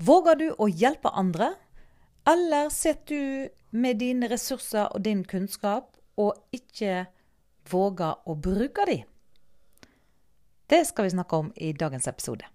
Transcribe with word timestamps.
Våger 0.00 0.36
du 0.40 0.46
å 0.56 0.64
hjelpe 0.64 1.10
andre, 1.12 1.50
eller 2.24 2.70
sitter 2.72 3.12
du 3.12 3.48
med 3.76 3.98
dine 4.00 4.30
ressurser 4.32 4.88
og 4.96 5.02
din 5.04 5.26
kunnskap 5.28 5.90
og 6.16 6.38
ikke 6.56 7.02
våger 7.68 8.16
å 8.24 8.36
bruke 8.40 8.86
dem? 8.88 9.02
Det 10.72 10.86
skal 10.88 11.04
vi 11.04 11.12
snakke 11.12 11.42
om 11.42 11.52
i 11.52 11.74
dagens 11.76 12.08
episode. 12.08 12.48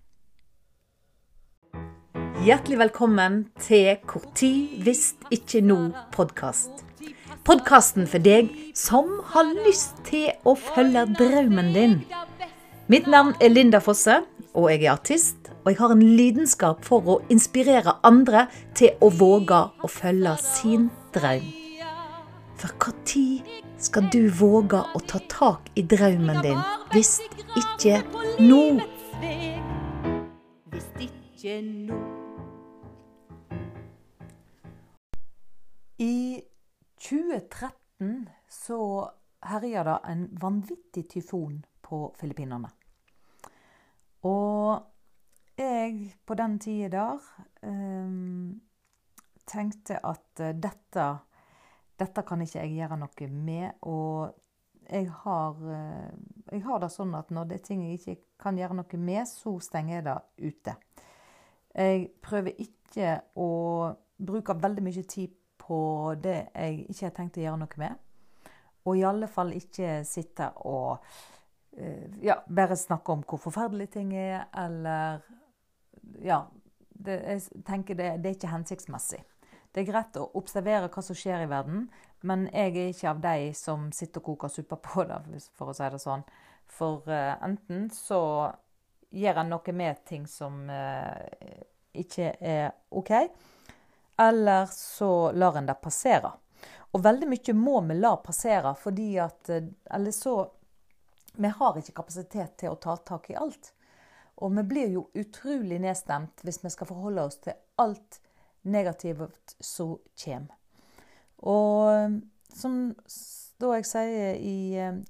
Hjertelig 2.42 2.82
velkommen 2.82 3.38
til 3.62 3.94
Hvor 4.10 4.26
tid 4.34 4.82
hvis 4.82 5.12
ikke 5.30 5.62
nå-podkast. 5.62 6.82
Podkasten 7.46 8.10
for 8.10 8.26
deg 8.26 8.50
som 8.74 9.20
har 9.36 9.54
lyst 9.68 10.02
til 10.10 10.32
å 10.50 10.58
følge 10.58 11.06
drømmen 11.14 11.76
din. 11.78 12.00
Mitt 12.90 13.06
navn 13.06 13.38
er 13.38 13.54
Linda 13.54 13.78
Fosse, 13.86 14.24
og 14.56 14.72
jeg 14.72 14.86
er 14.86 14.92
artist. 14.96 15.52
Og 15.64 15.72
jeg 15.72 15.80
har 15.80 15.94
en 15.94 16.02
lidenskap 16.02 16.84
for 16.86 17.12
å 17.12 17.20
inspirere 17.34 17.98
andre 18.08 18.48
til 18.78 18.96
å 19.04 19.12
våge 19.12 19.62
å 19.84 19.92
følge 19.92 20.36
sin 20.42 20.90
drøm. 21.16 21.46
For 22.56 22.72
når 22.80 23.62
skal 23.78 24.08
du 24.14 24.30
våge 24.32 24.80
å 24.80 25.00
ta 25.04 25.20
tak 25.30 25.68
i 25.76 25.84
drømmen 25.84 26.40
din, 26.42 26.62
hvis 26.94 27.20
ikke 27.60 28.00
nå? 28.40 28.62
Hvis 30.72 30.88
ikke 31.04 31.58
nå. 31.66 32.00
I 36.00 36.42
2013 37.00 38.26
så 38.50 38.80
herja 39.46 39.84
det 39.88 40.00
en 40.12 40.26
vanvittig 40.42 41.06
tyfon 41.12 41.62
på 41.86 42.08
Filippinene. 42.20 42.72
Og 44.26 44.82
jeg 45.58 46.16
på 46.26 46.36
den 46.38 46.58
tida 46.60 46.90
der 46.90 47.20
um, 47.70 48.62
tenkte 49.48 50.00
at 50.06 50.42
uh, 50.42 50.50
dette, 50.50 51.06
dette 52.00 52.24
kan 52.26 52.42
ikke 52.42 52.64
jeg 52.64 52.74
gjøre 52.80 52.98
noe 53.04 53.30
med. 53.30 53.78
Og 53.86 54.34
jeg 54.90 55.12
har, 55.22 55.62
uh, 55.62 56.10
jeg 56.52 56.64
har 56.66 56.82
det 56.82 56.92
sånn 56.94 57.14
at 57.18 57.30
når 57.30 57.52
det 57.52 57.60
er 57.60 57.68
ting 57.68 57.86
jeg 57.86 58.00
ikke 58.00 58.18
kan 58.42 58.58
gjøre 58.58 58.80
noe 58.82 59.02
med, 59.02 59.28
så 59.30 59.58
stenger 59.62 60.00
jeg 60.00 60.08
det 60.10 60.18
ute. 60.50 60.76
Jeg 61.76 62.10
prøver 62.24 62.66
ikke 62.66 63.14
å 63.36 63.52
bruke 64.16 64.58
veldig 64.58 64.84
mye 64.86 65.06
tid 65.12 65.34
på 65.60 65.78
det 66.22 66.40
jeg 66.54 66.86
ikke 66.90 67.08
har 67.08 67.16
tenkt 67.16 67.40
å 67.40 67.46
gjøre 67.46 67.62
noe 67.62 67.82
med. 67.82 68.02
Og 68.86 69.00
i 69.00 69.06
alle 69.06 69.28
fall 69.30 69.54
ikke 69.58 70.04
sitte 70.08 70.52
og 70.70 71.02
Eh, 71.02 71.45
ja, 72.24 72.38
bare 72.48 72.78
snakke 72.80 73.12
om 73.12 73.24
hvor 73.28 73.42
forferdelige 73.42 73.98
ting 73.98 74.14
er, 74.16 74.46
eller 74.56 75.26
Ja. 76.24 76.46
Det, 76.96 77.16
jeg 77.28 77.64
tenker 77.68 77.96
det, 77.96 78.06
det, 78.24 78.30
er 78.30 78.36
ikke 78.38 78.48
hensiktsmessig. 78.48 79.20
Det 79.76 79.82
er 79.82 79.88
greit 79.90 80.16
å 80.16 80.30
observere 80.40 80.88
hva 80.88 81.02
som 81.04 81.18
skjer 81.18 81.44
i 81.44 81.50
verden, 81.52 81.90
men 82.24 82.46
jeg 82.54 82.72
er 82.72 82.94
ikke 82.94 83.10
av 83.12 83.20
de 83.26 83.50
som 83.58 83.90
sitter 83.92 84.22
og 84.22 84.30
koker 84.30 84.54
suppe 84.54 84.78
på 84.80 85.04
det, 85.10 85.18
for 85.58 85.74
å 85.74 85.76
si 85.76 85.90
det 85.92 86.00
sånn. 86.00 86.24
For 86.72 87.04
uh, 87.12 87.36
enten 87.44 87.90
så 87.92 88.22
gjør 89.12 89.42
en 89.42 89.52
noe 89.52 89.76
med 89.76 90.00
ting 90.08 90.24
som 90.28 90.64
uh, 90.72 91.20
ikke 91.92 92.32
er 92.40 92.72
OK, 92.96 93.12
eller 94.24 94.72
så 94.72 95.12
lar 95.36 95.60
en 95.60 95.68
det 95.68 95.76
passere. 95.84 96.32
Og 96.96 97.04
veldig 97.04 97.28
mye 97.28 97.60
må 97.60 97.82
vi 97.90 98.00
la 98.00 98.16
passere, 98.24 98.72
fordi 98.80 99.18
at 99.20 99.50
Eller 99.52 100.12
så 100.16 100.38
vi 101.38 101.52
har 101.60 101.78
ikke 101.80 101.98
kapasitet 102.02 102.58
til 102.62 102.74
å 102.74 102.80
ta 102.82 102.96
tak 102.98 103.30
i 103.32 103.40
alt. 103.40 103.72
Og 104.44 104.52
vi 104.58 104.64
blir 104.68 104.92
jo 104.92 105.08
utrolig 105.16 105.80
nedstemt 105.84 106.44
hvis 106.44 106.62
vi 106.64 106.72
skal 106.74 106.90
forholde 106.90 107.24
oss 107.28 107.40
til 107.44 107.56
alt 107.82 108.20
negativt 108.68 109.56
som 109.64 109.96
kommer. 110.24 110.58
Og 111.46 111.92
eh, 111.94 112.18
som 112.56 112.80
da 113.62 113.72
jeg 113.78 113.88
sier 113.88 114.40
i 114.44 114.58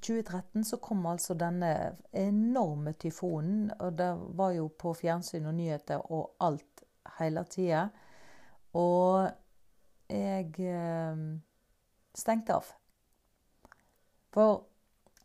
2013 0.06 0.60
eh, 0.60 0.66
så 0.68 0.78
kom 0.82 1.06
altså 1.10 1.34
denne 1.38 1.72
enorme 2.14 2.94
tyfonen. 3.02 3.72
Og 3.80 3.98
det 3.98 4.12
var 4.38 4.54
jo 4.58 4.68
på 4.70 4.94
fjernsyn 4.98 5.50
og 5.50 5.58
nyheter 5.58 6.06
og 6.14 6.36
alt 6.46 6.86
hele 7.18 7.46
tida. 7.50 7.88
Og 8.78 9.26
jeg 10.12 10.54
eh, 10.62 11.26
stengte 12.16 12.60
av. 12.60 12.72
For 14.36 14.66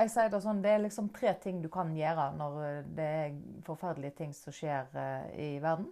jeg 0.00 0.10
sier 0.12 0.30
det 0.32 0.40
sånn, 0.40 0.62
det 0.64 0.72
er 0.72 0.82
liksom 0.84 1.10
tre 1.12 1.32
ting 1.42 1.60
du 1.60 1.68
kan 1.72 1.90
gjøre 1.96 2.30
når 2.38 2.60
eh, 2.64 2.78
det 2.96 3.08
er 3.20 3.34
forferdelige 3.66 4.16
ting 4.22 4.32
som 4.36 4.54
skjer 4.54 4.88
eh, 4.96 5.26
i 5.36 5.48
verden. 5.62 5.90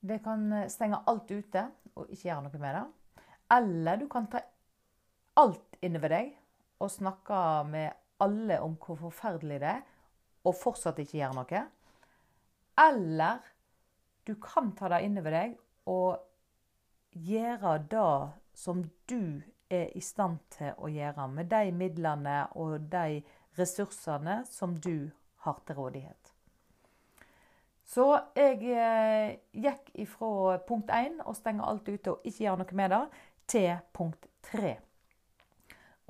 Det 0.00 0.20
kan 0.24 0.46
eh, 0.56 0.68
stenge 0.72 1.00
alt 1.10 1.30
ute 1.30 1.66
og 1.94 2.08
ikke 2.08 2.28
gjøre 2.28 2.44
noe 2.46 2.62
med 2.62 2.76
det. 2.76 2.84
Eller 3.56 4.00
du 4.00 4.06
kan 4.12 4.28
ta 4.30 4.42
alt 5.40 5.80
innover 5.84 6.12
deg 6.12 6.34
og 6.80 6.92
snakke 6.92 7.40
med 7.70 7.96
alle 8.20 8.58
om 8.60 8.76
hvor 8.80 8.98
forferdelig 9.00 9.60
det 9.62 9.70
er, 9.70 9.84
og 10.44 10.56
fortsatt 10.56 11.00
ikke 11.00 11.18
gjøre 11.20 11.36
noe. 11.40 11.62
Eller 12.80 13.40
du 14.28 14.34
kan 14.40 14.72
ta 14.76 14.90
det 14.92 15.02
innover 15.06 15.36
deg 15.36 15.56
og 15.88 16.20
gjøre 17.16 17.78
det 17.90 18.12
som 18.56 18.84
du 19.10 19.40
er 19.70 19.94
i 19.96 20.02
stand 20.02 20.38
til 20.56 20.74
å 20.78 20.90
gjøre 20.90 21.28
med 21.30 21.50
de 21.50 21.70
midlene 21.72 22.42
og 22.58 22.90
de 22.90 23.22
ressursene 23.58 24.42
som 24.50 24.76
du 24.80 25.10
har 25.44 25.62
til 25.66 25.78
rådighet. 25.78 26.34
Så 27.90 28.06
jeg 28.38 28.60
eh, 28.70 29.38
gikk 29.50 29.88
ifra 29.98 30.60
punkt 30.66 30.92
1, 30.94 31.24
å 31.26 31.34
stenge 31.34 31.66
alt 31.66 31.88
ute 31.88 32.12
og 32.12 32.26
ikke 32.26 32.44
gjøre 32.44 32.62
noe 32.62 32.76
med 32.78 32.92
det, 32.94 33.00
til 33.50 33.70
punkt 33.96 34.28
3. 34.46 34.76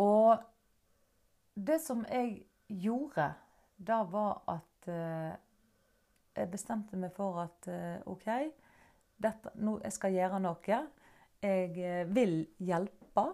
Og 0.05 0.43
det 1.57 1.79
som 1.81 2.03
jeg 2.11 2.43
gjorde, 2.69 3.31
da 3.81 4.03
var 4.13 4.43
at 4.53 4.91
eh, 4.93 5.33
jeg 6.37 6.53
bestemte 6.53 7.01
meg 7.01 7.15
for 7.17 7.41
at 7.47 7.71
eh, 7.73 7.97
OK, 8.13 8.29
dette, 9.21 9.55
nå, 9.57 9.79
jeg 9.85 9.97
skal 9.97 10.17
gjøre 10.17 10.41
noe. 10.45 10.83
Jeg 11.41 12.05
vil 12.13 12.43
hjelpe. 12.61 13.25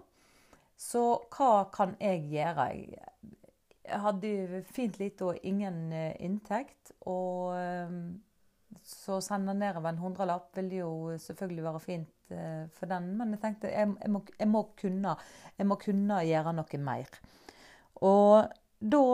Så 0.76 1.02
hva 1.32 1.66
kan 1.72 1.94
jeg 2.00 2.26
gjøre? 2.30 2.68
Jeg 3.86 4.00
hadde 4.02 4.62
fint 4.74 4.98
lite 5.00 5.30
og 5.30 5.46
ingen 5.46 5.92
eh, 5.94 6.12
inntekt. 6.24 6.92
Og 7.08 7.56
eh, 7.56 7.96
så 8.86 9.20
sende 9.24 9.54
nedover 9.56 9.94
en 9.94 10.02
hundrelapp 10.02 10.52
ville 10.58 10.82
jo 10.82 11.16
selvfølgelig 11.22 11.64
være 11.64 11.80
fint 11.80 12.34
eh, 12.34 12.66
for 12.76 12.90
den. 12.90 13.08
Men 13.18 13.34
jeg 13.34 13.42
tenkte 13.44 13.72
jeg, 13.72 13.94
jeg, 14.02 14.12
må, 14.12 14.22
jeg, 14.38 14.50
må 14.52 14.62
kunne, 14.78 15.16
jeg 15.58 15.70
må 15.70 15.80
kunne 15.80 16.22
gjøre 16.28 16.54
noe 16.58 16.82
mer. 16.84 17.20
Og 18.04 18.52
da 18.80 19.04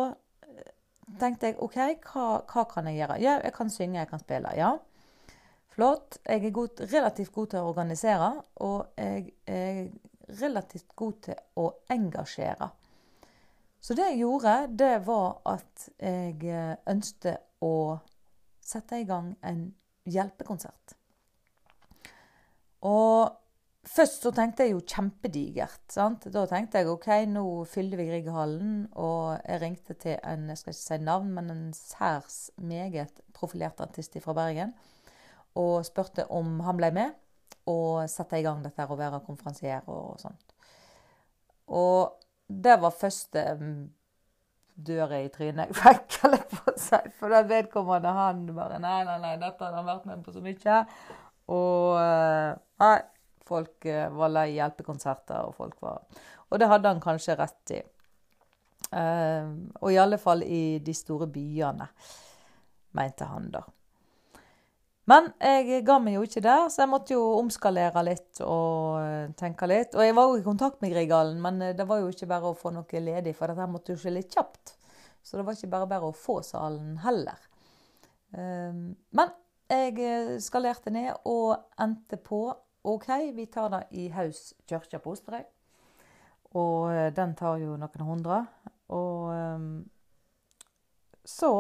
tenkte 1.21 1.53
jeg 1.53 1.61
OK, 1.63 1.79
hva, 2.09 2.27
hva, 2.49 2.65
kan 2.71 2.89
jeg 2.91 3.03
gjøre? 3.03 3.21
Ja, 3.23 3.37
jeg 3.45 3.55
kan 3.55 3.71
synge, 3.71 4.01
jeg 4.01 4.11
kan 4.11 4.23
spille. 4.23 4.55
Ja. 4.59 4.73
Flott. 5.73 6.19
Jeg 6.27 6.45
er 6.45 6.55
god, 6.55 6.83
relativt 6.93 7.33
god 7.33 7.53
til 7.53 7.63
å 7.63 7.71
organisere, 7.71 8.33
og 8.61 8.91
jeg 8.99 9.31
er 9.49 9.87
relativt 10.41 10.95
god 10.97 11.19
til 11.29 11.39
å 11.59 11.69
engasjere. 11.93 12.71
Så 13.83 13.97
det 13.99 14.13
jeg 14.13 14.23
gjorde, 14.23 14.57
det 14.79 14.95
var 15.07 15.41
at 15.51 15.89
jeg 15.99 16.37
eh, 16.47 16.75
ønsket 16.91 17.65
å 17.67 17.99
sette 18.63 19.01
i 19.03 19.07
gang 19.09 19.33
en 19.43 19.65
hjelpekonsert. 20.07 20.95
Og 22.87 23.31
først 23.87 24.23
så 24.23 24.33
tenkte 24.35 24.67
jeg 24.67 24.77
jo 24.77 24.85
kjempedigert. 24.87 25.83
sant? 25.91 26.29
Da 26.35 26.45
tenkte 26.51 26.79
jeg 26.79 26.91
OK, 26.93 27.09
nå 27.31 27.45
fyller 27.71 27.99
vi 27.99 28.09
Grieghallen. 28.11 28.77
Og 28.95 29.35
jeg 29.41 29.63
ringte 29.63 29.99
til 29.99 30.19
en 30.19 30.49
jeg 30.51 30.63
skal 30.63 30.77
ikke 30.77 30.85
si 30.85 31.01
navn, 31.03 31.35
men 31.35 31.51
en 31.51 31.69
særs 31.77 32.39
meget 32.63 33.23
profilert 33.35 33.83
artist 33.83 34.19
fra 34.23 34.35
Bergen. 34.39 34.75
Og 35.59 35.83
spurte 35.87 36.27
om 36.31 36.61
han 36.67 36.79
ble 36.79 36.95
med 36.95 37.19
og 37.71 38.11
sette 38.11 38.41
i 38.41 38.45
gang 38.45 38.63
dette 38.65 38.87
å 38.87 38.99
være 38.99 39.23
konferansier 39.27 39.87
og 39.91 40.19
sånt. 40.21 40.55
Og 41.73 42.19
det 42.47 42.75
var 42.83 42.97
første 42.97 43.45
mm, 43.61 43.77
døra 44.75 45.21
i 45.23 45.31
trynet 45.33 45.71
jeg 45.71 45.79
fikk, 45.79 46.19
eller 46.27 46.45
på 46.51 46.75
seg. 46.81 47.09
For 47.19 47.33
da 47.33 47.43
vedkommende 47.47 48.13
han 48.17 48.45
bare 48.57 48.81
Nei, 48.83 49.01
nei, 49.09 49.19
nei, 49.23 49.37
dette 49.41 49.65
har 49.65 49.79
han 49.79 49.89
vært 49.89 50.09
med 50.11 50.25
på 50.27 50.35
så 50.35 50.43
mye. 50.45 50.83
Og 51.53 51.97
eh, 52.01 52.51
nei, 52.83 52.97
folk 53.49 53.89
eh, 53.91 54.09
var 54.13 54.35
lei 54.35 54.49
hjelpekonserter, 54.57 55.49
og 55.49 55.57
folk 55.59 55.79
var 55.85 56.03
Og 56.51 56.61
det 56.61 56.69
hadde 56.69 56.93
han 56.93 57.03
kanskje 57.03 57.39
rett 57.39 57.77
i. 57.79 57.83
Uh, 58.93 59.71
og 59.81 59.89
i 59.89 59.97
alle 59.97 60.19
fall 60.21 60.43
i 60.45 60.77
de 60.85 60.93
store 60.93 61.25
byene, 61.33 61.87
mente 62.99 63.25
han 63.25 63.47
da. 63.55 63.63
Men 65.11 65.33
jeg 65.43 65.83
ga 65.83 65.97
meg 65.99 66.15
jo 66.15 66.23
ikke 66.23 66.45
der, 66.45 66.69
så 66.71 66.85
jeg 66.85 66.91
måtte 66.93 67.15
jo 67.17 67.23
omskalere 67.41 68.05
litt 68.07 68.39
og 68.45 69.01
eh, 69.01 69.33
tenke 69.39 69.67
litt. 69.67 69.97
Og 69.99 70.05
jeg 70.07 70.15
var 70.15 70.29
jo 70.31 70.37
i 70.39 70.45
kontakt 70.47 70.79
med 70.83 70.93
Grieghallen, 70.95 71.41
men 71.43 71.59
eh, 71.63 71.75
det 71.75 71.87
var 71.89 72.05
jo 72.05 72.13
ikke 72.13 72.29
bare 72.31 72.53
å 72.53 72.59
få 72.59 72.71
noe 72.75 73.03
ledig, 73.03 73.35
for 73.35 73.51
dette 73.51 73.67
måtte 73.71 73.97
jo 73.97 74.03
skje 74.03 74.15
litt 74.15 74.31
kjapt. 74.31 74.77
Så 75.23 75.39
det 75.39 75.47
var 75.47 75.59
ikke 75.59 75.73
bare 75.75 75.89
bare 75.91 76.11
å 76.11 76.15
få 76.15 76.39
salen 76.47 77.01
heller. 77.03 77.49
Ehm, 78.39 78.93
men 79.19 79.35
jeg 79.71 79.99
eh, 80.07 80.37
skalerte 80.43 80.95
ned 80.95 81.27
og 81.31 81.57
endte 81.83 82.19
på 82.23 82.45
OK, 82.87 83.09
vi 83.35 83.47
tar 83.51 83.75
det 83.75 83.85
i 83.99 84.09
Haus 84.15 84.53
kirke 84.71 85.03
på 85.03 85.17
Osterøy. 85.17 85.43
Og 86.59 87.15
den 87.17 87.35
tar 87.39 87.59
jo 87.63 87.79
noen 87.81 88.03
hundre. 88.05 88.43
Og 88.93 89.31
um, 89.33 89.69
så 91.25 91.53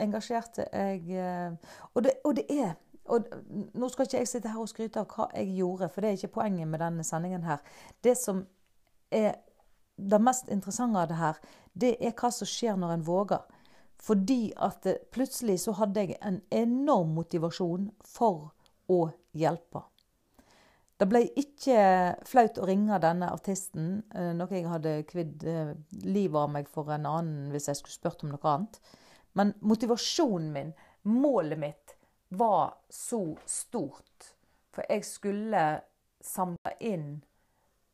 engasjerte 0.00 0.66
jeg 0.72 1.56
og 1.94 2.04
det, 2.04 2.16
og 2.24 2.36
det, 2.36 2.46
er 2.50 2.74
og 3.10 3.26
Nå 3.74 3.88
skal 3.90 4.06
ikke 4.06 4.22
jeg 4.22 4.28
sitte 4.30 4.50
her 4.52 4.62
og 4.62 4.70
skryte 4.70 5.02
av 5.02 5.08
hva 5.10 5.28
jeg 5.34 5.54
gjorde, 5.58 5.88
for 5.90 6.02
det 6.02 6.10
er 6.10 6.18
ikke 6.18 6.36
poenget 6.40 6.68
med 6.70 6.82
denne 6.82 7.06
sendingen 7.06 7.46
her. 7.46 7.62
Det 8.04 8.14
som 8.18 8.44
er 9.10 9.40
det 10.00 10.20
mest 10.22 10.48
interessante 10.48 11.00
av 11.00 11.08
det 11.10 11.18
her, 11.18 11.40
det 11.74 11.94
er 12.00 12.14
hva 12.16 12.30
som 12.32 12.48
skjer 12.48 12.78
når 12.78 12.94
en 12.94 13.06
våger. 13.06 13.42
Fordi 14.00 14.52
at 14.56 14.86
plutselig 15.12 15.58
så 15.60 15.74
hadde 15.76 16.06
jeg 16.06 16.20
en 16.24 16.40
enorm 16.54 17.12
motivasjon 17.18 17.90
for 18.06 18.52
å 18.88 19.10
hjelpe. 19.36 19.82
Det 21.00 21.08
ble 21.08 21.22
ikke 21.40 21.82
flaut 22.28 22.58
å 22.60 22.66
ringe 22.68 22.98
denne 23.00 23.28
artisten, 23.32 24.02
eh, 24.14 24.32
noe 24.36 24.52
jeg 24.52 24.68
hadde 24.68 24.98
kvidd 25.08 25.44
eh, 25.48 25.70
livet 26.04 26.40
av 26.40 26.50
meg 26.52 26.68
for 26.68 26.92
en 26.92 27.06
annen 27.08 27.52
hvis 27.52 27.70
jeg 27.70 27.78
skulle 27.78 27.96
spurt 27.96 28.24
om 28.24 28.34
noe 28.34 28.52
annet. 28.52 28.80
Men 29.38 29.54
motivasjonen 29.60 30.52
min, 30.52 30.72
målet 31.02 31.58
mitt, 31.58 31.96
var 32.28 32.74
så 32.88 33.36
stort. 33.46 34.34
For 34.74 34.86
jeg 34.88 35.04
skulle 35.06 35.64
samle 36.20 36.74
inn 36.80 37.08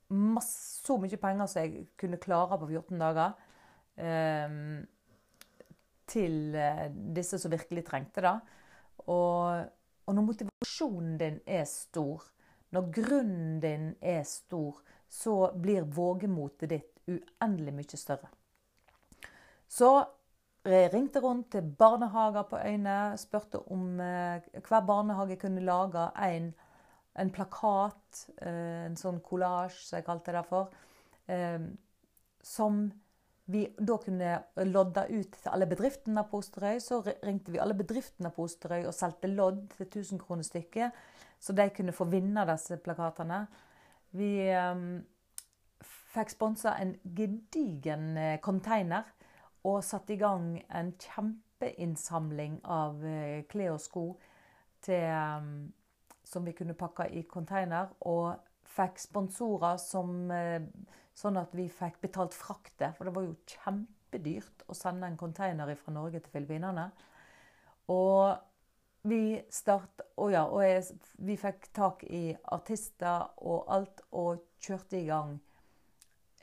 masse, 0.08 0.82
så 0.86 0.98
mye 1.00 1.18
penger 1.18 1.48
som 1.50 1.64
jeg 1.64 1.86
kunne 1.98 2.20
klare 2.22 2.58
på 2.60 2.68
14 2.68 3.00
dager. 3.00 3.32
Um, 3.96 4.84
til 6.06 6.54
eh, 6.54 6.86
disse 7.16 7.38
som 7.42 7.50
virkelig 7.50 7.82
trengte 7.88 8.22
det. 8.22 8.34
Og, 9.06 9.64
og, 10.06 10.12
når 10.14 10.26
motivasjonen 10.28 11.16
din 11.18 11.40
er 11.46 11.64
stor, 11.66 12.22
når 12.74 12.90
grunnen 12.94 13.56
din 13.62 13.88
er 14.00 14.22
stor, 14.28 14.78
så 15.08 15.50
blir 15.54 15.86
vågemotet 15.96 16.70
ditt 16.70 17.00
uendelig 17.06 17.74
mye 17.74 17.98
større. 17.98 18.30
Så 19.68 19.90
ringte 20.66 21.20
rundt 21.20 21.50
til 21.54 21.62
barnehager 21.78 22.46
på 22.50 22.58
øyene, 22.58 23.16
spurte 23.18 23.60
om 23.70 24.00
eh, 24.00 24.42
hver 24.66 24.86
barnehage 24.86 25.38
kunne 25.40 25.60
lage 25.60 26.08
en, 26.26 26.52
en 27.18 27.30
plakat, 27.30 28.26
eh, 28.42 28.86
en 28.86 28.96
sånn 28.98 29.20
kollasj 29.24 29.78
som 29.84 29.98
jeg 29.98 30.06
kalte 30.06 30.34
det 30.34 30.44
for, 30.48 30.72
eh, 31.28 31.60
som 32.42 32.86
vi 33.46 33.62
da 33.78 33.98
kunne 34.02 34.32
lodde 34.66 35.06
ut 35.12 35.36
til 35.38 35.52
alle 35.52 35.68
bedriftene 35.70 36.24
på 36.26 36.40
Osterøy. 36.42 36.80
Så 36.82 36.98
ringte 37.04 37.52
vi 37.54 37.60
alle 37.62 37.76
bedriftene 37.78 38.32
på 38.34 38.48
Osterøy 38.48 38.88
og 38.88 38.94
solgte 38.94 39.30
lodd 39.30 39.69
til 39.76 39.86
1000 39.86 40.19
kroner 40.19 40.46
stykket, 40.46 40.96
så 41.38 41.54
de 41.54 41.69
kunne 41.70 41.94
få 41.94 42.08
vinne 42.10 42.42
disse 42.48 42.78
plakatene. 42.82 43.44
Vi 44.19 44.32
fikk 46.16 46.32
sponsa 46.32 46.74
en 46.80 46.96
gedigen 47.14 48.16
container 48.42 49.06
og 49.66 49.82
satte 49.84 50.14
i 50.14 50.20
gang 50.20 50.52
en 50.70 50.92
kjempeinnsamling 51.02 52.60
av 52.70 53.02
klær 53.50 53.74
og 53.74 53.82
sko 53.82 54.04
til, 54.86 55.08
um, 55.10 55.72
som 56.24 56.46
vi 56.46 56.54
kunne 56.54 56.76
pakke 56.78 57.08
i 57.10 57.24
container. 57.30 57.90
Og 58.06 58.36
fikk 58.76 59.00
sponsorer 59.02 59.80
som 59.82 60.30
uh, 60.30 60.60
Sånn 61.16 61.38
at 61.40 61.54
vi 61.56 61.64
fikk 61.72 61.94
betalt 62.02 62.34
frakte, 62.36 62.90
for 62.92 63.08
det 63.08 63.14
var 63.16 63.24
jo 63.24 63.36
kjempedyrt 63.48 64.66
å 64.68 64.74
sende 64.76 65.08
en 65.08 65.16
container 65.16 65.70
fra 65.80 65.94
Norge 65.94 66.20
til 66.20 66.34
Filippinene. 66.34 66.90
Og 67.88 68.36
vi 69.08 69.38
start, 69.48 70.02
og 70.20 70.34
ja, 70.34 70.42
og 70.44 70.60
jeg, 70.60 70.84
vi 71.24 71.38
fikk 71.40 71.70
tak 71.72 72.04
i 72.04 72.34
artister 72.52 73.30
og 73.38 73.64
alt, 73.72 74.04
og 74.12 74.44
kjørte 74.60 75.00
i 75.00 75.06
gang 75.08 75.38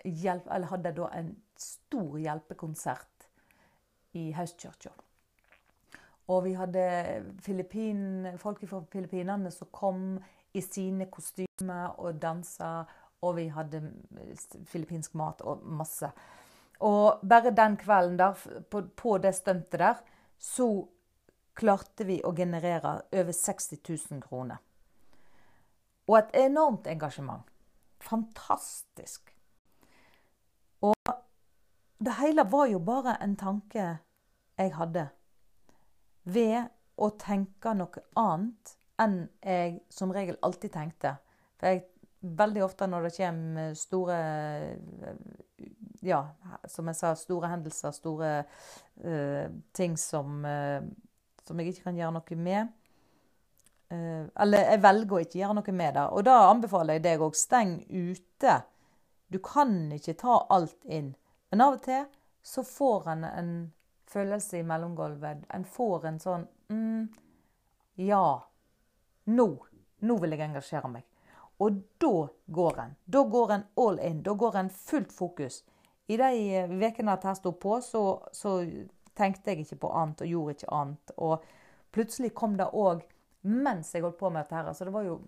hjelp, 0.04 0.50
Eller 0.50 0.72
hadde 0.74 0.96
da 0.98 1.12
en 1.20 1.30
stor 1.60 2.18
hjelpekonsert 2.18 3.13
i 4.14 4.32
Høstkirka. 4.36 4.92
Og 6.32 6.44
vi 6.46 6.54
hadde 6.56 6.84
Filippin, 7.44 8.28
folk 8.40 8.64
fra 8.68 8.80
Filippinene 8.92 9.52
som 9.52 9.72
kom 9.76 10.04
i 10.54 10.62
sine 10.62 11.10
kostymer 11.12 11.98
og 12.00 12.22
dansa 12.22 12.84
og 13.24 13.38
vi 13.38 13.48
hadde 13.54 13.82
filippinsk 14.68 15.16
mat 15.20 15.42
og 15.48 15.64
masse. 15.80 16.10
Og 16.84 17.24
bare 17.30 17.54
den 17.56 17.78
kvelden 17.80 18.18
der, 18.20 18.40
på, 18.70 18.84
på 18.96 19.18
det 19.24 19.34
stuntet 19.38 19.80
der, 19.80 20.02
så 20.40 20.68
klarte 21.56 22.08
vi 22.10 22.20
å 22.26 22.34
generere 22.36 22.98
over 23.14 23.32
60 23.32 23.80
000 23.80 24.24
kroner. 24.26 24.60
Og 26.10 26.18
et 26.20 26.34
enormt 26.44 26.90
engasjement. 26.92 27.46
Fantastisk. 28.04 29.32
Og 30.84 31.14
det 32.04 32.18
hele 32.20 32.44
var 32.52 32.68
jo 32.72 32.80
bare 32.84 33.18
en 33.24 33.36
tanke 33.40 33.84
jeg 34.60 34.74
hadde. 34.76 35.08
Ved 36.24 36.70
å 37.00 37.10
tenke 37.20 37.74
noe 37.76 38.04
annet 38.20 38.76
enn 39.02 39.24
jeg 39.42 39.80
som 39.92 40.12
regel 40.14 40.38
alltid 40.46 40.74
tenkte. 40.76 41.16
For 41.58 41.72
jeg 41.72 41.86
veldig 42.24 42.64
ofte 42.64 42.88
når 42.88 43.08
det 43.08 43.16
kommer 43.18 43.74
store 43.78 44.20
Ja, 46.04 46.20
som 46.68 46.90
jeg 46.92 47.00
sa, 47.00 47.14
store 47.16 47.48
hendelser, 47.48 47.94
store 47.96 48.30
uh, 48.44 49.46
ting 49.72 49.94
som, 49.96 50.42
uh, 50.44 50.84
som 51.48 51.60
jeg 51.60 51.72
ikke 51.72 51.86
kan 51.86 52.00
gjøre 52.00 52.18
noe 52.18 52.38
med. 52.44 52.74
Uh, 53.88 54.28
eller 54.44 54.68
jeg 54.68 54.82
velger 54.84 55.16
å 55.16 55.22
ikke 55.24 55.40
gjøre 55.40 55.56
noe 55.62 55.76
med 55.80 55.96
det. 55.96 56.04
Og 56.12 56.26
da 56.28 56.36
anbefaler 56.50 57.00
jeg 57.00 57.06
deg 57.06 57.24
òg 57.24 57.40
steng 57.40 57.78
ute. 57.88 58.58
Du 59.32 59.40
kan 59.40 59.78
ikke 59.96 60.18
ta 60.20 60.42
alt 60.52 60.76
inn. 60.84 61.14
Men 61.54 61.62
av 61.62 61.76
og 61.76 61.84
til 61.86 62.06
så 62.42 62.64
får 62.66 63.12
en 63.12 63.24
en 63.30 63.50
følelse 64.10 64.58
i 64.58 64.64
mellomgulvet. 64.66 65.44
En 65.54 65.66
får 65.66 66.06
en 66.10 66.16
sånn 66.20 66.46
mm, 66.74 67.04
Ja, 68.02 68.42
nå. 69.30 69.46
Nå 70.02 70.16
vil 70.24 70.34
jeg 70.34 70.42
engasjere 70.48 70.90
meg. 70.90 71.06
Og 71.62 71.78
da 72.02 72.26
går 72.58 72.80
en. 72.82 72.96
Da 73.06 73.22
går 73.36 73.54
en 73.54 73.66
all 73.84 74.00
in. 74.02 74.24
Da 74.26 74.34
går 74.34 74.58
en 74.64 74.72
fullt 74.74 75.14
fokus. 75.14 75.60
I 76.10 76.18
de 76.18 76.64
ukene 76.74 77.14
at 77.14 77.28
jeg 77.30 77.40
sto 77.44 77.54
på, 77.54 77.78
så, 77.86 78.02
så, 78.34 78.56
tenkte 79.14 79.54
jeg 79.54 79.68
ikke 79.68 79.84
på 79.84 79.92
annet 79.94 80.26
og 80.26 80.32
gjorde 80.34 80.56
ikke 80.58 80.72
annet. 80.74 81.14
Og 81.22 81.46
plutselig 81.94 82.34
kom 82.34 82.58
det 82.58 82.72
òg 82.74 83.06
mens 83.46 83.94
jeg 83.94 84.02
holdt 84.02 84.18
på 84.18 84.34
med 84.34 84.42
dette 84.42 84.58
her. 84.58 84.72
Altså 84.74 84.90
det 84.90 84.96
var 84.96 85.06
jo 85.06 85.20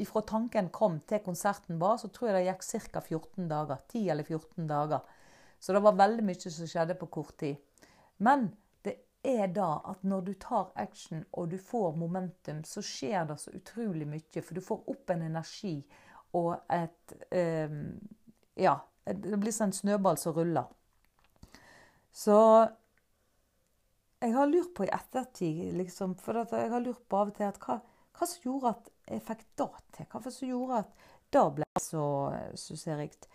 Ifra 0.00 0.20
tanken 0.28 0.66
kom 0.72 0.98
til 1.08 1.20
konserten 1.24 1.78
var, 1.80 2.00
så 2.00 2.08
tror 2.12 2.28
jeg 2.30 2.36
det 2.36 2.48
gikk 2.50 2.88
ca. 2.92 3.00
14 3.00 3.46
dager. 3.48 3.84
10 3.92 4.10
eller 4.12 4.24
14 4.24 4.66
dager. 4.68 5.04
Så 5.58 5.72
det 5.72 5.82
var 5.84 5.98
veldig 5.98 6.24
mye 6.26 6.52
som 6.52 6.68
skjedde 6.68 6.98
på 7.00 7.08
kort 7.18 7.36
tid. 7.40 7.56
Men 8.22 8.48
det 8.84 8.96
er 9.26 9.48
da 9.54 9.68
at 9.90 10.04
når 10.06 10.26
du 10.26 10.32
tar 10.40 10.72
action 10.76 11.24
og 11.32 11.50
du 11.50 11.58
får 11.58 11.96
momentum, 11.98 12.62
så 12.64 12.82
skjer 12.84 13.26
det 13.28 13.38
så 13.42 13.54
utrolig 13.56 14.08
mye. 14.08 14.42
For 14.42 14.54
du 14.54 14.64
får 14.64 14.84
opp 14.92 15.14
en 15.14 15.26
energi 15.28 15.78
og 16.36 16.54
et 16.72 17.16
eh, 17.30 17.80
Ja, 18.56 18.78
det 19.06 19.38
blir 19.38 19.52
sånn 19.52 19.74
snøball 19.76 20.16
som 20.18 20.34
ruller. 20.34 20.66
Så 22.16 22.36
jeg 24.24 24.32
har 24.32 24.48
lurt 24.48 24.72
på 24.74 24.86
i 24.86 24.92
ettertid, 24.92 25.74
liksom, 25.76 26.14
for 26.18 26.40
jeg 26.40 26.70
har 26.72 26.80
lurt 26.82 27.04
på 27.08 27.18
av 27.20 27.30
og 27.30 27.36
til 27.36 27.46
at 27.50 27.58
hva, 27.60 27.76
hva 28.16 28.28
som 28.30 28.46
gjorde 28.48 28.72
at 28.72 28.88
jeg 29.12 29.24
fikk 29.26 29.44
det 29.60 29.68
til? 29.98 30.08
Hva 30.12 30.32
som 30.32 30.48
gjorde 30.48 30.80
at 30.80 31.04
det 31.36 31.44
ble 31.58 31.82
så 31.84 32.06
suksessrikt? 32.56 33.28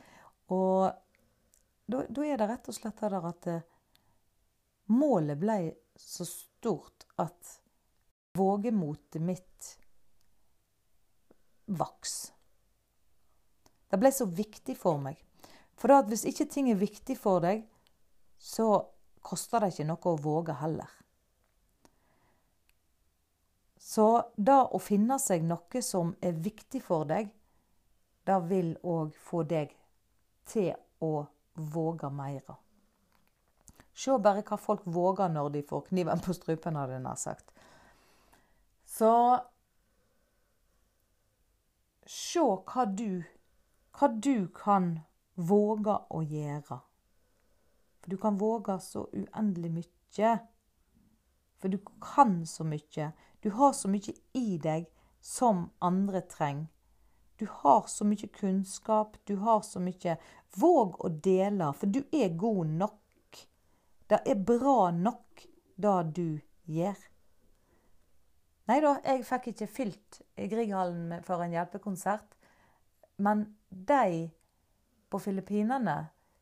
Og 0.51 0.89
da, 1.91 2.23
er 2.25 2.39
det 2.39 2.47
rett 2.49 2.69
og 2.71 2.77
slett 2.77 2.99
det 3.01 3.11
der 3.13 3.27
at 3.29 3.47
eh, 3.51 3.65
målet 4.91 5.39
ble 5.41 5.57
så 5.99 6.25
stort 6.27 7.05
at 7.21 7.57
vågemotet 8.37 9.21
mitt 9.21 9.73
vaks. 11.65 12.15
Det 13.91 13.99
ble 13.99 14.11
så 14.15 14.25
viktig 14.25 14.77
for 14.79 15.01
meg. 15.03 15.19
For 15.75 15.91
da 15.91 15.99
at 16.03 16.09
hvis 16.11 16.25
ikke 16.29 16.47
ting 16.51 16.69
er 16.71 16.79
viktig 16.79 17.17
for 17.19 17.43
deg, 17.43 17.65
så 18.37 18.67
koster 19.21 19.61
det 19.61 19.73
ikke 19.73 19.87
noe 19.89 20.13
å 20.13 20.19
våge 20.21 20.55
heller. 20.61 20.89
Så 23.81 24.07
da 24.37 24.61
å 24.71 24.79
finne 24.79 25.17
seg 25.19 25.43
noe 25.43 25.81
som 25.83 26.13
er 26.21 26.37
viktig 26.37 26.83
for 26.85 27.07
deg, 27.09 27.31
det 28.23 28.37
vil 28.47 28.75
òg 28.87 29.15
få 29.17 29.41
deg 29.49 29.73
til 30.47 30.71
å 31.01 31.25
våge 31.53 32.09
mer. 32.09 32.55
Se 33.93 34.17
bare 34.17 34.43
hva 34.47 34.57
folk 34.57 34.85
våger 34.85 35.29
når 35.29 35.49
de 35.55 35.63
får 35.67 35.87
kniven 35.89 36.21
på 36.23 36.33
strupen, 36.33 36.77
hadde 36.79 36.97
jeg 36.97 37.03
nær 37.05 37.19
sagt. 37.19 37.51
Så 38.87 39.11
Se 42.11 42.41
hva 42.43 42.85
du, 42.85 43.23
hva 43.95 44.07
du 44.09 44.47
kan 44.55 44.97
våge 45.35 45.93
å 46.09 46.21
gjøre. 46.25 46.79
For 48.01 48.11
du 48.11 48.17
kan 48.17 48.39
våge 48.41 48.79
så 48.81 49.05
uendelig 49.13 49.71
mye 49.71 50.31
For 51.61 51.69
du 51.69 51.77
kan 52.01 52.45
så 52.45 52.65
mye. 52.65 53.11
Du 53.43 53.51
har 53.53 53.73
så 53.77 53.87
mye 53.87 54.15
i 54.33 54.57
deg 54.57 54.87
som 55.21 55.69
andre 55.79 56.21
trenger. 56.25 56.67
Du 57.41 57.47
har 57.49 57.87
så 57.89 58.05
mye 58.05 58.27
kunnskap, 58.27 59.17
du 59.25 59.35
har 59.41 59.63
så 59.65 59.79
mye 59.81 60.17
Våg 60.61 60.99
å 61.01 61.09
dele, 61.09 61.71
for 61.73 61.89
du 61.89 62.03
er 62.13 62.35
god 62.37 62.67
nok. 62.77 63.39
Det 64.11 64.19
er 64.29 64.43
bra 64.45 64.91
nok, 64.93 65.41
det 65.73 65.93
du 66.13 66.27
gjør. 66.69 66.99
Nei 68.69 68.77
da, 68.83 68.91
jeg 69.07 69.25
fikk 69.25 69.47
ikke 69.55 69.67
fylt 69.73 70.19
Grieghallen 70.37 71.23
for 71.25 71.41
en 71.41 71.55
hjelpekonsert. 71.55 72.37
Men 73.25 73.41
de 73.69 74.29
på 75.09 75.21
Filippinene 75.25 75.95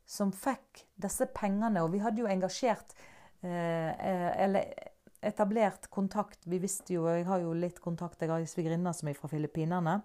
som 0.03 0.33
fikk 0.35 0.83
disse 0.99 1.29
pengene 1.31 1.85
Og 1.85 1.93
vi 1.93 2.01
hadde 2.03 2.21
jo 2.21 2.27
engasjert 2.29 2.91
eh, 3.45 3.93
Eller 4.43 4.73
etablert 5.21 5.87
kontakt. 5.93 6.43
Vi 6.43 6.59
visste 6.59 6.97
jo, 6.97 7.07
Jeg 7.07 7.23
har 7.29 7.39
jo 7.39 7.55
litt 7.55 7.79
kontakt, 7.79 8.19
jeg 8.19 8.33
har 8.33 8.43
ei 8.43 8.51
svigerinne 8.51 8.93
som 8.95 9.07
er 9.07 9.15
fra 9.15 9.31
Filippinene. 9.31 10.01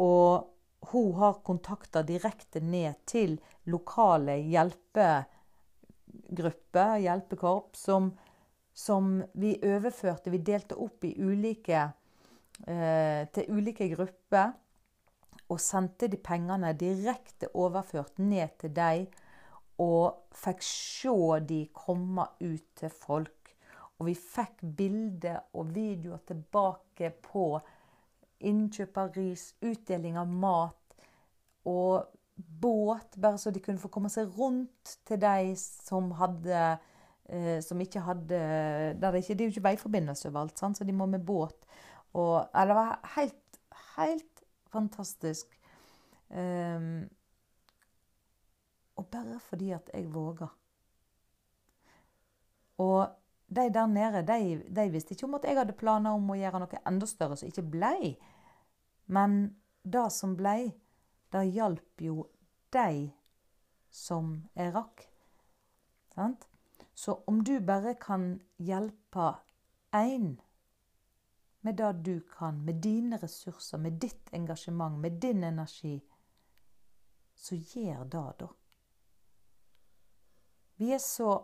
Og 0.00 0.48
hun 0.90 1.14
har 1.20 1.42
kontakta 1.44 2.02
direkte 2.06 2.60
ned 2.64 2.94
til 3.08 3.40
lokale 3.68 4.36
hjelpegrupper, 4.48 6.94
hjelpekorps, 7.04 7.82
som, 7.84 8.18
som 8.72 9.22
vi 9.36 9.58
overførte. 9.60 10.30
Vi 10.32 10.40
delte 10.44 10.74
opp 10.80 11.04
ulike, 11.04 11.92
eh, 12.66 13.28
til 13.34 13.44
ulike 13.52 13.88
grupper. 13.92 14.52
Og 15.50 15.60
sendte 15.60 16.08
de 16.08 16.16
pengene 16.22 16.72
direkte 16.78 17.48
overført 17.58 18.18
ned 18.22 18.48
til 18.62 18.74
dem. 18.74 19.06
Og 19.82 20.14
fikk 20.36 20.62
se 20.64 21.40
de 21.48 21.68
komme 21.74 22.26
ut 22.40 22.66
til 22.78 22.90
folk. 22.94 23.56
Og 23.98 24.06
vi 24.08 24.14
fikk 24.16 24.62
bilder 24.78 25.40
og 25.52 25.74
videoer 25.74 26.18
tilbake 26.24 27.10
på 27.26 27.60
innkjøp 28.40 28.96
av 29.00 29.16
ris, 29.16 29.50
utdeling 29.60 30.18
av 30.20 30.28
mat 30.28 30.96
og 31.68 32.08
båt, 32.36 33.18
bare 33.20 33.38
så 33.38 33.52
de 33.52 33.60
kunne 33.60 33.80
få 33.82 33.90
komme 33.92 34.10
seg 34.12 34.30
rundt 34.38 34.96
til 35.08 35.20
de 35.20 35.52
som 35.60 36.10
hadde 36.16 36.60
eh, 37.28 37.60
Som 37.62 37.80
ikke 37.84 38.00
hadde 38.00 38.40
det, 38.96 39.14
ikke, 39.20 39.34
det 39.34 39.44
er 39.44 39.48
jo 39.48 39.54
ikke 39.54 39.68
veiforbindelse 39.68 40.28
overalt, 40.30 40.58
så 40.58 40.84
de 40.84 40.92
må 40.92 41.06
med 41.06 41.24
båt. 41.24 41.66
Og, 42.12 42.48
det 42.54 42.74
var 42.74 42.98
helt, 43.16 43.60
helt 43.96 44.44
fantastisk. 44.72 45.46
Um, 46.30 47.08
og 48.96 49.06
bare 49.06 49.40
fordi 49.40 49.70
at 49.70 49.90
jeg 49.94 50.14
våga. 50.14 50.46
Og 52.78 53.08
de 53.50 53.70
der 53.74 53.86
nede 53.86 54.22
de, 54.22 54.62
de, 54.68 54.90
visste 54.90 55.14
ikke 55.14 55.26
om 55.26 55.34
at 55.34 55.44
jeg 55.44 55.58
hadde 55.58 55.74
planer 55.78 56.14
om 56.14 56.30
å 56.30 56.38
gjøre 56.38 56.60
noe 56.62 56.82
enda 56.86 57.06
større 57.10 57.38
som 57.38 57.50
ikke 57.50 57.66
blei. 57.66 58.12
Men 59.10 59.40
det 59.82 60.06
som 60.14 60.36
blei, 60.38 60.70
det 61.34 61.48
hjalp 61.50 62.04
jo 62.04 62.28
de 62.74 63.10
som 63.90 64.36
jeg 64.54 64.70
rakk. 64.74 65.02
Sant? 66.14 66.46
Så 66.94 67.16
om 67.26 67.42
du 67.44 67.56
bare 67.64 67.96
kan 67.98 68.36
hjelpe 68.58 69.32
én 69.96 70.36
med 71.60 71.76
det 71.76 71.92
du 72.06 72.20
kan, 72.20 72.62
med 72.64 72.82
dine 72.84 73.18
ressurser, 73.18 73.78
med 73.78 73.98
ditt 74.00 74.30
engasjement, 74.32 74.98
med 74.98 75.18
din 75.20 75.44
energi, 75.44 75.98
så 77.34 77.56
gjør 77.56 78.04
det, 78.04 78.26
da. 78.40 78.48
Vi 80.76 80.92
er 80.92 81.02
så 81.02 81.34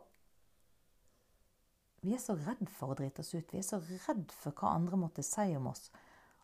vi 2.07 2.15
er 2.15 2.21
så 2.23 2.37
redd 2.39 2.69
for 2.71 2.93
å 2.93 2.97
drite 2.99 3.25
oss 3.25 3.35
ut. 3.35 3.51
Vi 3.51 3.59
er 3.59 3.67
så 3.67 3.81
redd 4.07 4.31
for 4.31 4.55
hva 4.55 4.77
andre 4.77 4.99
måtte 5.01 5.25
si 5.27 5.49
om 5.59 5.67
oss. 5.73 5.89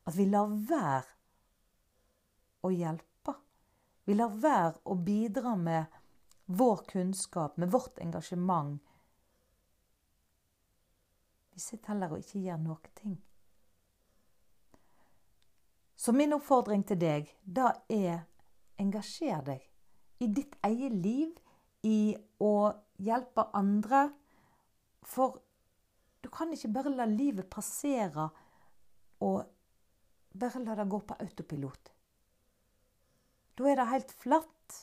At 0.03 0.17
vi 0.19 0.27
lar 0.27 0.51
være 0.51 1.07
å 2.67 2.71
hjelpe. 2.75 3.35
Vi 4.03 4.17
lar 4.17 4.33
være 4.43 4.81
å 4.91 4.97
bidra 4.99 5.55
med 5.55 6.01
vår 6.51 6.83
kunnskap, 6.91 7.57
med 7.63 7.71
vårt 7.71 8.01
engasjement. 8.03 8.81
Vi 11.55 11.63
sitter 11.63 11.93
heller 11.93 12.17
og 12.17 12.25
ikke 12.25 12.43
gjør 12.43 12.59
noen 12.65 12.91
ting. 12.99 13.15
Så 15.95 16.11
min 16.17 16.35
oppfordring 16.35 16.83
til 16.91 16.99
deg, 16.99 17.31
da 17.47 17.71
er 17.87 18.25
engasjer 18.83 19.47
deg 19.47 19.63
i 20.19 20.27
ditt 20.27 20.59
eget 20.67 20.99
liv, 20.99 21.31
i 21.87 22.15
å 22.43 22.73
hjelpe 23.03 23.47
andre. 23.59 24.09
For 25.07 25.39
du 26.23 26.29
kan 26.31 26.53
ikke 26.55 26.71
bare 26.71 26.93
la 26.95 27.07
livet 27.11 27.49
passere 27.51 28.29
og 29.27 29.43
bare 30.39 30.63
la 30.63 30.77
det 30.79 30.87
gå 30.91 31.01
på 31.03 31.17
autopilot. 31.19 31.91
Da 33.59 33.69
er 33.69 33.81
det 33.81 33.89
helt 33.91 34.13
flatt. 34.23 34.77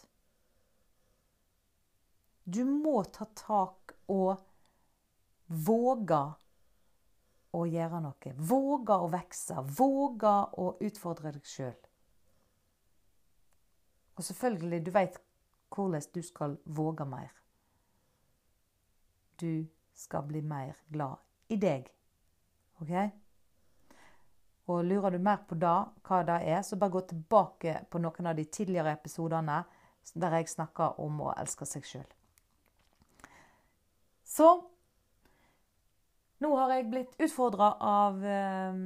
Du 2.43 2.65
må 2.67 3.01
ta 3.08 3.25
tak 3.39 3.96
og 4.12 4.43
våge 5.48 6.19
å 7.55 7.63
gjøre 7.65 8.01
noe. 8.03 8.34
Våge 8.51 9.00
å 9.00 9.08
vokse. 9.10 9.63
Våge 9.79 10.34
å 10.60 10.67
utfordre 10.86 11.34
deg 11.38 11.48
sjøl. 11.48 11.79
Og 14.19 14.27
selvfølgelig, 14.27 14.81
du 14.84 14.91
veit 14.91 15.17
hvordan 15.72 16.12
du 16.13 16.22
skal 16.25 16.60
våge 16.65 17.08
mer. 17.08 17.31
Du 19.39 19.65
skal 19.96 20.27
bli 20.27 20.43
mer 20.43 20.75
glad 20.91 21.29
i 21.50 21.58
deg. 21.60 21.89
OK? 22.82 22.94
Og 24.70 24.86
lurer 24.86 25.15
du 25.15 25.20
mer 25.24 25.41
på 25.50 25.58
da, 25.58 25.89
hva 26.06 26.22
det 26.27 26.39
er, 26.46 26.62
så 26.62 26.77
bare 26.77 26.94
gå 26.94 27.01
tilbake 27.10 27.75
på 27.89 28.01
noen 28.01 28.29
av 28.29 28.38
de 28.38 28.46
tidligere 28.46 28.94
episodene 29.00 29.63
der 30.13 30.39
jeg 30.39 30.50
snakker 30.50 31.00
om 31.01 31.22
å 31.25 31.34
elske 31.38 31.65
seg 31.70 31.86
sjøl. 31.86 32.08
Så 34.29 34.50
nå 36.39 36.50
har 36.56 36.74
jeg 36.75 36.89
blitt 36.89 37.15
utfordra 37.20 37.74
av 37.84 38.22
eh, 38.24 38.77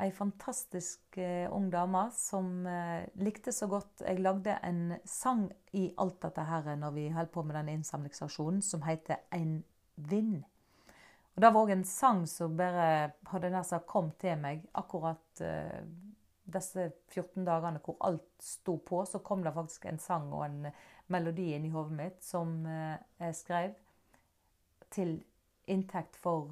ei 0.00 0.10
fantastisk 0.14 1.18
eh, 1.18 1.48
ung 1.52 1.70
dame 1.72 2.04
som 2.14 2.66
eh, 2.68 3.08
likte 3.20 3.52
så 3.52 3.66
godt 3.70 4.04
Jeg 4.06 4.22
lagde 4.22 4.54
en 4.64 4.94
sang 5.04 5.48
i 5.76 5.88
alt 5.98 6.20
dette 6.22 6.44
her 6.46 6.70
når 6.76 6.94
vi 6.94 7.08
holdt 7.14 7.32
på 7.34 7.42
med 7.42 7.58
den 7.58 7.72
innsamlingsaksjonen, 7.74 8.62
som 8.62 8.84
heter 8.86 9.24
En 9.32 9.62
vind. 9.96 10.44
Og 11.34 11.42
Det 11.42 11.50
var 11.50 11.60
òg 11.62 11.72
en 11.72 11.84
sang 11.86 12.24
som 12.28 12.56
bare 12.58 13.12
hadde 13.30 13.50
nær 13.52 13.66
sagt 13.66 13.88
kom 13.88 14.10
til 14.20 14.38
meg 14.40 14.64
akkurat 14.76 15.42
uh, 15.44 15.82
disse 16.50 16.90
14 17.12 17.46
dagene 17.46 17.80
hvor 17.84 17.96
alt 18.04 18.44
sto 18.44 18.76
på. 18.76 19.04
Så 19.06 19.22
kom 19.24 19.44
det 19.44 19.54
faktisk 19.54 19.86
en 19.86 20.02
sang 20.02 20.32
og 20.32 20.44
en 20.48 20.66
melodi 21.10 21.52
inn 21.54 21.68
i 21.68 21.72
hodet 21.74 21.96
mitt 21.96 22.24
som 22.26 22.60
uh, 22.66 22.98
jeg 23.22 23.38
skrev 23.38 23.78
til 24.90 25.20
inntekt 25.70 26.18
for 26.18 26.50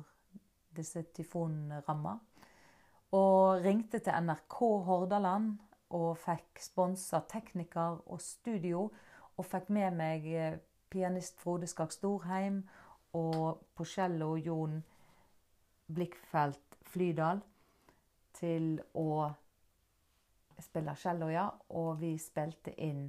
disse 0.77 1.03
tyfonramma. 1.15 2.19
Og 3.19 3.65
ringte 3.65 3.99
til 3.99 4.13
NRK 4.13 4.59
Hordaland 4.87 5.57
og 5.97 6.19
fikk 6.21 6.61
sponsa 6.61 7.23
tekniker 7.31 8.03
og 8.07 8.21
studio. 8.21 8.89
Og 9.39 9.47
fikk 9.47 9.71
med 9.73 9.97
meg 9.97 10.27
eh, 10.29 10.59
pianist 10.91 11.39
Frode 11.41 11.69
Skak 11.71 11.95
Storheim 11.95 12.63
og 13.17 13.61
på 13.75 13.85
cello 13.89 14.35
Jon 14.37 14.79
Blikkfelt 15.95 16.79
Flydal 16.89 17.41
til 18.37 18.75
å 18.97 19.29
spille 20.61 20.95
cello, 20.99 21.31
ja. 21.33 21.47
Og 21.79 21.97
vi 22.01 22.13
spilte 22.21 22.75
inn 22.77 23.07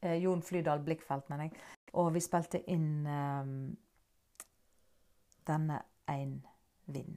eh, 0.00 0.16
Jon 0.22 0.42
Flydal 0.42 0.84
Blikkfelt, 0.86 1.28
mener 1.30 1.48
jeg. 1.48 1.66
Og 1.98 2.12
vi 2.14 2.22
spilte 2.22 2.62
inn 2.70 3.06
eh, 3.06 3.52
denne 5.46 5.82
Ein 6.06 6.38
vind. 6.86 7.16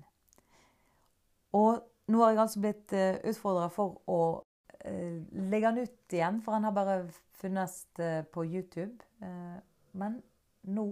Og 1.54 1.84
nå 2.10 2.22
har 2.24 2.34
jeg 2.34 2.42
altså 2.42 2.62
blitt 2.64 2.94
eh, 2.98 3.20
utfordra 3.30 3.68
for 3.74 4.00
å 4.10 4.22
uh, 4.40 5.18
legge 5.52 5.70
den 5.70 5.86
ut 5.86 6.16
igjen, 6.16 6.40
for 6.42 6.58
han 6.58 6.66
har 6.66 6.74
bare 6.74 6.96
funnes 7.42 7.76
uh, 8.02 8.24
på 8.34 8.46
YouTube. 8.48 8.98
Uh, 9.22 9.60
men 9.94 10.20
nå 10.70 10.88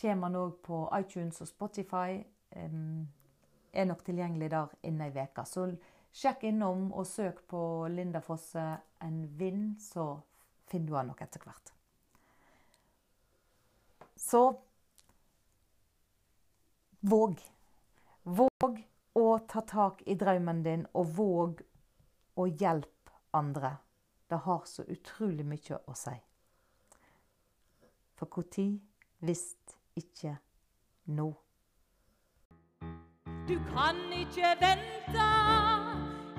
kommer 0.00 0.28
han 0.28 0.36
òg 0.38 0.58
på 0.62 0.82
iTunes 0.98 1.40
og 1.42 1.48
Spotify. 1.50 2.20
Er 2.52 3.84
nok 3.84 4.04
tilgjengelig 4.06 4.50
der 4.50 4.74
innen 4.82 5.06
ei 5.06 5.24
uke. 5.24 5.44
Så 5.44 5.66
sjekk 6.14 6.46
innom 6.48 6.88
og 6.92 7.06
søk 7.06 7.42
på 7.50 7.60
Linda 7.92 8.22
Fosse 8.24 8.64
en 9.04 9.24
vind, 9.38 9.76
så 9.82 10.20
finner 10.68 10.88
du 10.88 10.96
han 10.96 11.10
nok 11.12 11.22
etter 11.22 11.44
hvert. 11.44 11.72
Så 14.18 14.42
våg. 17.00 17.42
Våg 18.22 18.80
å 19.18 19.26
ta 19.48 19.60
tak 19.66 20.02
i 20.06 20.14
drømmen 20.18 20.62
din, 20.62 20.86
og 20.94 21.14
våg 21.16 21.62
å 22.38 22.46
hjelpe 22.46 23.14
andre. 23.34 23.76
Det 24.28 24.42
har 24.44 24.66
så 24.68 24.84
utrolig 24.84 25.46
mye 25.46 25.78
å 25.88 25.94
si. 25.96 26.14
For 28.18 28.28
når 28.34 28.74
hvis 29.24 29.44
ikke 29.98 30.38
nå. 31.06 31.28
Du 33.48 33.56
kan 33.72 33.96
ikke 34.12 34.48
vente 34.60 35.28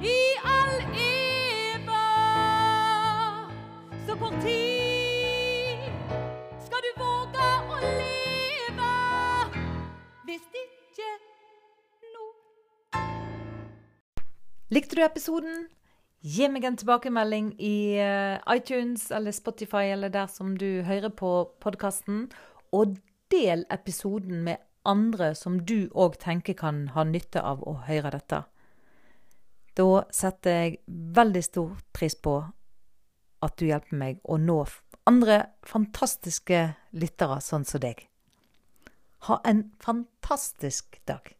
i 0.02 0.18
all 0.46 0.76
eva. 1.04 2.04
Så 4.08 4.16
kort 4.22 4.38
tid 4.44 5.88
skal 6.66 6.86
du 6.86 6.92
våge 7.00 7.48
å 7.74 7.80
leve. 7.82 8.92
Hvis 10.30 10.46
ikke 10.64 11.10
nå. 12.14 12.30
Likte 14.70 14.96
du 14.96 15.04
episoden? 15.08 15.68
Gi 16.22 16.50
meg 16.52 16.66
en 16.68 16.78
tilbakemelding 16.78 17.54
i 17.64 17.96
eh, 17.98 18.38
iTunes 18.54 19.10
eller 19.16 19.32
Spotify 19.32 19.88
eller 19.96 20.12
der 20.12 20.28
som 20.28 20.58
du 20.58 20.84
hører 20.84 21.10
på 21.10 21.32
podkasten. 21.64 22.28
Og 22.72 23.00
del 23.32 23.66
episoden 23.70 24.44
med 24.44 24.58
andre 24.88 25.34
som 25.36 25.60
du 25.66 25.90
òg 25.94 26.18
tenker 26.22 26.58
kan 26.58 26.88
ha 26.96 27.04
nytte 27.04 27.42
av 27.46 27.62
å 27.68 27.76
høre 27.88 28.12
dette. 28.16 28.44
Da 29.78 30.04
setter 30.12 30.56
jeg 30.64 30.80
veldig 30.88 31.44
stor 31.46 31.76
pris 31.96 32.16
på 32.16 32.40
at 33.46 33.58
du 33.60 33.70
hjelper 33.70 33.96
meg 33.96 34.24
å 34.24 34.38
nå 34.42 34.64
andre 35.10 35.40
fantastiske 35.66 36.62
lyttere 36.92 37.40
sånn 37.42 37.66
som 37.66 37.82
deg. 37.82 38.04
Ha 39.28 39.40
en 39.48 39.70
fantastisk 39.82 41.00
dag. 41.10 41.39